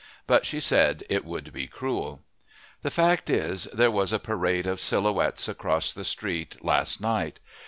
[0.25, 2.23] But she said it would be cruel.
[2.81, 7.39] The fact is, there was a Parade of Silhouettes across the street last night.